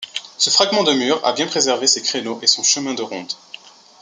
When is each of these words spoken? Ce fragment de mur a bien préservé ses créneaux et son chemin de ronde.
Ce 0.39 0.49
fragment 0.49 0.81
de 0.83 0.93
mur 0.93 1.23
a 1.23 1.31
bien 1.31 1.45
préservé 1.45 1.85
ses 1.85 2.01
créneaux 2.01 2.39
et 2.41 2.47
son 2.47 2.63
chemin 2.63 2.95
de 2.95 3.03
ronde. 3.03 3.31